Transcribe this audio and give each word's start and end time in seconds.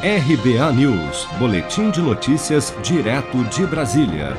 RBA 0.00 0.72
News, 0.74 1.26
Boletim 1.40 1.90
de 1.90 2.00
Notícias, 2.00 2.72
direto 2.84 3.42
de 3.46 3.66
Brasília. 3.66 4.36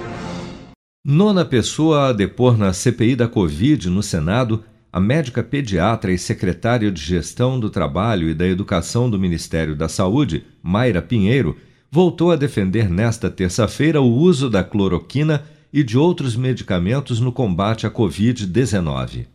Nona 1.06 1.44
pessoa 1.44 2.08
a 2.08 2.14
depor 2.14 2.58
na 2.58 2.72
CPI 2.72 3.14
da 3.18 3.28
Covid 3.28 3.90
no 3.90 4.02
Senado, 4.02 4.64
a 4.90 5.02
médica 5.02 5.44
pediatra 5.44 6.14
e 6.14 6.18
secretária 6.18 6.90
de 6.90 7.02
Gestão 7.02 7.60
do 7.60 7.70
Trabalho 7.70 8.30
e 8.30 8.34
da 8.34 8.48
Educação 8.48 9.10
do 9.10 9.20
Ministério 9.20 9.76
da 9.76 9.90
Saúde, 9.90 10.46
Mayra 10.64 11.02
Pinheiro, 11.02 11.58
voltou 11.92 12.32
a 12.32 12.38
defender 12.38 12.90
nesta 12.90 13.30
terça-feira 13.30 14.00
o 14.00 14.10
uso 14.10 14.50
da 14.50 14.64
cloroquina 14.64 15.44
e 15.74 15.84
de 15.84 15.98
outros 15.98 16.38
medicamentos 16.38 17.20
no 17.20 17.34
combate 17.34 17.86
à 17.86 17.92
Covid-19. 17.92 19.26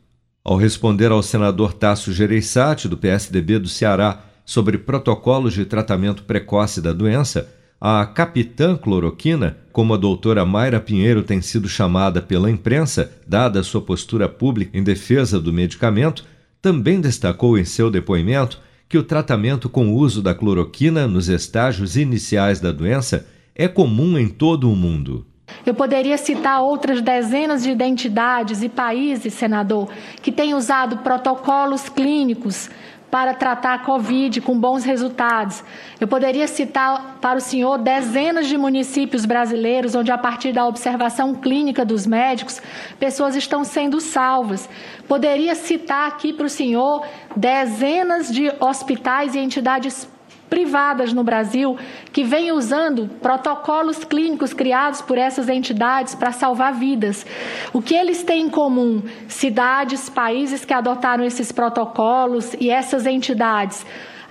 Ao 0.43 0.57
responder 0.57 1.11
ao 1.11 1.23
senador 1.23 1.75
Tasso 1.75 2.15
Gereissati, 2.15 2.89
do 2.89 2.97
PSDB 2.97 3.59
do 3.59 3.69
Ceará, 3.69 4.23
sobre 4.45 4.79
protocolos 4.79 5.55
de 5.55 5.65
tratamento 5.65 6.25
precoce 6.25 6.81
da 6.81 6.93
doença, 6.93 7.49
a 7.81 8.07
capitã 8.07 8.77
cloroquina, 8.77 9.59
como 9.73 9.95
a 9.95 9.97
doutora 9.97 10.45
Mayra 10.45 10.81
Pinheiro 10.81 11.23
tem 11.23 11.43
sido 11.43 11.69
chamada 11.69 12.23
pela 12.23 12.51
imprensa, 12.51 13.13
dada 13.27 13.63
sua 13.63 13.83
postura 13.83 14.29
pública 14.29 14.79
em 14.79 14.83
defesa 14.83 15.41
do 15.41 15.53
medicamento, 15.53 16.25
também 16.63 17.01
destacou 17.01 17.59
em 17.59 17.65
seu 17.65 17.91
depoimento 17.91 18.61
que 18.89 18.97
o 18.97 19.03
tratamento 19.03 19.69
com 19.69 19.89
o 19.89 19.97
uso 19.97 20.23
da 20.23 20.35
cloroquina 20.35 21.07
nos 21.07 21.29
estágios 21.29 21.97
iniciais 21.97 22.61
da 22.61 22.73
doença 22.73 23.27
é 23.55 23.69
comum 23.69 24.17
em 24.19 24.29
todo 24.29 24.71
o 24.71 24.77
mundo. 24.77 25.27
Eu 25.65 25.75
poderia 25.75 26.17
citar 26.17 26.63
outras 26.63 27.01
dezenas 27.01 27.63
de 27.63 27.71
identidades 27.71 28.63
e 28.63 28.69
países, 28.69 29.35
senador, 29.35 29.89
que 30.23 30.33
têm 30.33 30.55
usado 30.55 30.99
protocolos 30.99 31.89
clínicos 31.89 32.71
para 33.15 33.33
tratar 33.33 33.75
a 33.75 33.79
Covid 33.79 34.41
com 34.41 34.59
bons 34.59 34.83
resultados. 34.83 35.63
Eu 36.01 36.09
poderia 36.09 36.49
citar 36.49 37.19
para 37.21 37.39
o 37.39 37.41
senhor 37.41 37.79
dezenas 37.79 38.49
de 38.49 38.59
municípios 38.59 39.25
brasileiros 39.25 39.95
onde, 39.95 40.11
a 40.11 40.19
partir 40.19 40.53
da 40.53 40.67
observação 40.67 41.33
clínica 41.33 41.85
dos 41.85 42.09
médicos, 42.09 42.61
pessoas 42.99 43.37
estão 43.37 43.63
sendo 43.63 44.01
salvas. 44.01 44.69
Poderia 45.07 45.55
citar 45.55 46.09
aqui 46.09 46.33
para 46.33 46.47
o 46.47 46.51
senhor 46.51 47.07
dezenas 47.37 48.33
de 48.33 48.53
hospitais 48.59 49.37
e 49.37 49.39
entidades 49.39 50.09
privadas 50.49 51.13
no 51.13 51.25
Brasil 51.25 51.77
que 52.13 52.23
vêm 52.23 52.53
usando 52.53 53.09
protocolos 53.21 54.05
clínicos 54.05 54.53
criados 54.53 55.01
por 55.01 55.19
essas 55.19 55.49
entidades 55.49 56.15
para 56.15 56.33
salvar 56.33 56.75
vidas. 56.75 57.27
O 57.73 57.83
que 57.83 57.95
eles 57.95 58.23
têm 58.23 58.47
em 58.47 58.51
comum? 58.51 59.03
Cidades, 59.29 60.09
países 60.09 60.65
que 60.65 60.75
adotaram 60.75 61.25
esses 61.25 61.51
protocolos 61.51 62.55
e 62.61 62.71
essas 62.71 63.07
entidades 63.07 63.85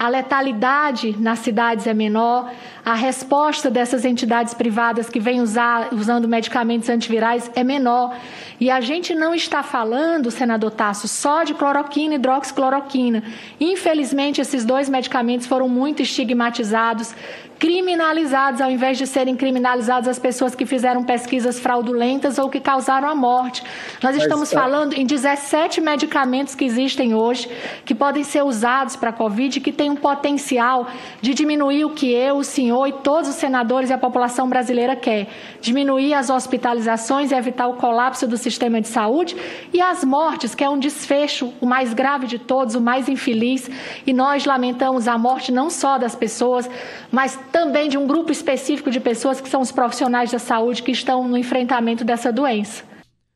a 0.04 0.10
letalidade 0.10 1.16
nas 1.18 1.40
cidades 1.40 1.88
é 1.88 1.94
menor, 1.94 2.52
a 2.84 2.94
resposta 2.94 3.72
dessas 3.72 4.04
entidades 4.04 4.54
privadas 4.54 5.10
que 5.10 5.18
vêm 5.18 5.40
usar, 5.40 5.94
usando 5.94 6.28
medicamentos 6.28 6.90
antivirais 6.90 7.50
é 7.56 7.64
menor. 7.64 8.14
E 8.60 8.70
a 8.70 8.82
gente 8.82 9.16
não 9.16 9.34
está 9.34 9.64
falando, 9.64 10.30
senador 10.30 10.72
Tasso, 10.72 11.08
só 11.08 11.46
de 11.46 11.54
cloroquina 11.54 12.16
e 12.16 12.18
hidroxicloroquina. 12.18 13.24
Infelizmente, 13.62 14.42
esses 14.42 14.66
dois 14.66 14.90
medicamentos 14.90 15.48
foram 15.48 15.70
muito 15.70 16.02
estigmatizados, 16.02 17.16
criminalizados, 17.58 18.60
ao 18.60 18.70
invés 18.70 18.98
de 18.98 19.08
serem 19.08 19.38
criminalizados 19.38 20.10
as 20.10 20.20
pessoas 20.20 20.54
que 20.54 20.66
fizeram 20.66 21.02
pesquisas 21.06 21.62
fraudulentas 21.62 22.38
ou 22.38 22.50
que 22.50 22.60
causaram 22.60 23.08
a 23.08 23.16
morte. 23.16 23.64
Nós 24.02 24.18
estamos 24.18 24.52
Mas, 24.52 24.62
falando 24.62 24.92
em 24.92 25.06
17 25.06 25.80
medicamentos 25.80 26.56
que 26.56 26.66
existem 26.66 27.14
hoje, 27.14 27.50
que 27.86 27.96
podem 27.96 28.26
ser 28.26 28.44
usados 28.44 28.98
para 28.98 29.12
a 29.12 29.14
Covid, 29.14 29.62
que 29.62 29.72
têm 29.72 29.93
um 29.94 29.96
potencial 29.96 30.88
de 31.22 31.34
diminuir 31.34 31.86
o 31.86 31.92
que 31.92 32.12
eu, 32.12 32.38
o 32.38 32.44
senhor 32.44 32.88
e 32.88 32.94
todos 32.94 33.30
os 33.30 33.36
senadores 33.36 33.90
e 33.90 33.94
a 33.94 33.98
população 33.98 34.50
brasileira 34.50 34.96
quer. 34.96 35.28
Diminuir 35.62 36.14
as 36.14 36.30
hospitalizações 36.30 37.32
e 37.32 37.36
evitar 37.36 37.68
o 37.68 37.76
colapso 37.76 38.28
do 38.28 38.38
sistema 38.38 38.82
de 38.82 38.88
saúde 38.88 39.36
e 39.72 39.80
as 39.80 40.04
mortes, 40.04 40.56
que 40.56 40.64
é 40.64 40.70
um 40.70 40.80
desfecho, 40.80 41.54
o 41.62 41.66
mais 41.66 41.94
grave 41.94 42.28
de 42.28 42.40
todos, 42.40 42.76
o 42.76 42.82
mais 42.82 43.08
infeliz. 43.08 43.70
E 44.06 44.12
nós 44.12 44.46
lamentamos 44.46 45.08
a 45.08 45.18
morte 45.18 45.52
não 45.52 45.70
só 45.70 45.98
das 45.98 46.16
pessoas, 46.16 46.70
mas 47.12 47.40
também 47.52 47.88
de 47.88 47.98
um 47.98 48.08
grupo 48.08 48.32
específico 48.32 48.90
de 48.90 49.00
pessoas 49.00 49.40
que 49.40 49.50
são 49.50 49.62
os 49.62 49.72
profissionais 49.72 50.32
da 50.32 50.40
saúde 50.40 50.84
que 50.84 50.92
estão 50.92 51.28
no 51.28 51.38
enfrentamento 51.38 52.04
dessa 52.04 52.32
doença. 52.32 52.84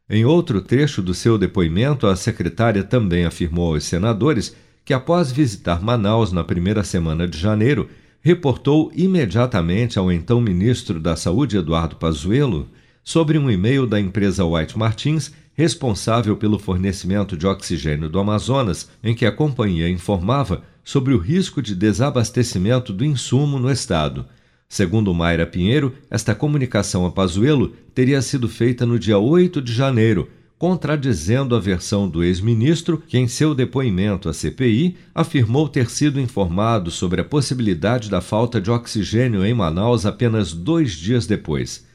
Em 0.09 0.23
outro 0.23 0.61
trecho 0.61 1.01
do 1.01 1.13
seu 1.13 1.37
depoimento, 1.37 2.07
a 2.07 2.15
secretária 2.15 2.81
também 2.81 3.25
afirmou 3.25 3.73
aos 3.73 3.83
senadores 3.83 4.55
que, 4.87 4.93
após 4.93 5.33
visitar 5.33 5.83
Manaus 5.83 6.31
na 6.31 6.45
primeira 6.45 6.81
semana 6.81 7.27
de 7.27 7.37
janeiro, 7.37 7.89
reportou 8.21 8.89
imediatamente 8.95 9.99
ao 9.99 10.09
então 10.09 10.39
ministro 10.39 10.97
da 10.97 11.13
Saúde, 11.13 11.57
Eduardo 11.57 11.97
Pazuello, 11.97 12.69
sobre 13.03 13.37
um 13.37 13.51
e-mail 13.51 13.85
da 13.85 13.99
empresa 13.99 14.45
White 14.45 14.79
Martins, 14.79 15.33
responsável 15.53 16.37
pelo 16.37 16.57
fornecimento 16.57 17.35
de 17.35 17.45
oxigênio 17.45 18.07
do 18.07 18.17
Amazonas, 18.17 18.89
em 19.03 19.13
que 19.13 19.25
a 19.25 19.31
companhia 19.31 19.89
informava 19.89 20.63
sobre 20.85 21.13
o 21.13 21.17
risco 21.17 21.61
de 21.61 21.75
desabastecimento 21.75 22.93
do 22.93 23.03
insumo 23.03 23.59
no 23.59 23.69
estado. 23.69 24.25
Segundo 24.69 25.13
Mayra 25.13 25.45
Pinheiro, 25.45 25.95
esta 26.09 26.33
comunicação 26.33 27.05
a 27.05 27.11
Pazuello 27.11 27.73
teria 27.93 28.21
sido 28.21 28.47
feita 28.47 28.85
no 28.85 28.97
dia 28.97 29.19
8 29.19 29.61
de 29.61 29.73
janeiro, 29.73 30.29
contradizendo 30.57 31.55
a 31.55 31.59
versão 31.59 32.09
do 32.09 32.23
ex-ministro, 32.23 33.01
que 33.07 33.17
em 33.17 33.27
seu 33.27 33.53
depoimento 33.53 34.27
à 34.27 34.33
CPI 34.33 34.97
afirmou 35.13 35.69
ter 35.69 35.89
sido 35.89 36.19
informado 36.19 36.89
sobre 36.89 37.21
a 37.21 37.25
possibilidade 37.25 38.09
da 38.09 38.21
falta 38.21 38.59
de 38.59 38.71
oxigênio 38.71 39.45
em 39.45 39.53
Manaus 39.53 40.05
apenas 40.05 40.53
dois 40.53 40.93
dias 40.93 41.27
depois. 41.27 41.85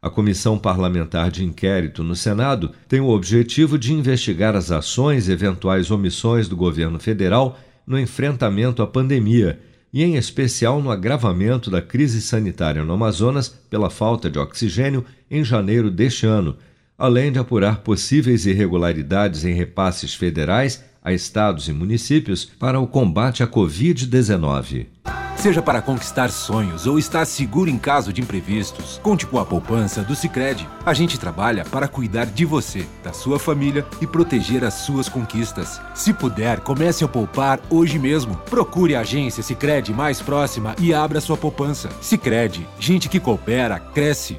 A 0.00 0.10
Comissão 0.10 0.58
Parlamentar 0.58 1.30
de 1.30 1.44
Inquérito 1.44 2.02
no 2.02 2.14
Senado 2.14 2.72
tem 2.88 3.00
o 3.00 3.08
objetivo 3.08 3.78
de 3.78 3.92
investigar 3.92 4.54
as 4.56 4.70
ações 4.70 5.28
e 5.28 5.32
eventuais 5.32 5.90
omissões 5.90 6.48
do 6.48 6.56
governo 6.56 6.98
federal 6.98 7.58
no 7.86 7.98
enfrentamento 7.98 8.82
à 8.82 8.86
pandemia 8.86 9.60
e, 9.92 10.02
em 10.02 10.16
especial, 10.16 10.80
no 10.80 10.90
agravamento 10.90 11.70
da 11.70 11.82
crise 11.82 12.20
sanitária 12.20 12.84
no 12.84 12.94
Amazonas 12.94 13.48
pela 13.48 13.90
falta 13.90 14.30
de 14.30 14.38
oxigênio 14.38 15.04
em 15.30 15.44
janeiro 15.44 15.90
deste 15.90 16.26
ano, 16.26 16.56
além 17.02 17.32
de 17.32 17.38
apurar 17.40 17.78
possíveis 17.78 18.46
irregularidades 18.46 19.44
em 19.44 19.52
repasses 19.52 20.14
federais 20.14 20.84
a 21.02 21.12
estados 21.12 21.66
e 21.66 21.72
municípios 21.72 22.44
para 22.44 22.78
o 22.78 22.86
combate 22.86 23.42
à 23.42 23.46
Covid-19. 23.48 24.86
Seja 25.34 25.60
para 25.60 25.82
conquistar 25.82 26.30
sonhos 26.30 26.86
ou 26.86 27.00
estar 27.00 27.24
seguro 27.24 27.68
em 27.68 27.76
caso 27.76 28.12
de 28.12 28.20
imprevistos, 28.20 29.00
conte 29.02 29.26
com 29.26 29.40
a 29.40 29.44
poupança 29.44 30.04
do 30.04 30.14
Sicredi. 30.14 30.68
A 30.86 30.94
gente 30.94 31.18
trabalha 31.18 31.64
para 31.64 31.88
cuidar 31.88 32.26
de 32.26 32.44
você, 32.44 32.86
da 33.02 33.12
sua 33.12 33.36
família 33.36 33.84
e 34.00 34.06
proteger 34.06 34.62
as 34.62 34.74
suas 34.74 35.08
conquistas. 35.08 35.80
Se 35.96 36.14
puder, 36.14 36.60
comece 36.60 37.02
a 37.02 37.08
poupar 37.08 37.58
hoje 37.68 37.98
mesmo. 37.98 38.36
Procure 38.48 38.94
a 38.94 39.00
agência 39.00 39.42
Sicredi 39.42 39.92
mais 39.92 40.22
próxima 40.22 40.76
e 40.78 40.94
abra 40.94 41.20
sua 41.20 41.36
poupança. 41.36 41.88
Sicredi, 42.00 42.64
gente 42.78 43.08
que 43.08 43.18
coopera 43.18 43.80
cresce. 43.80 44.38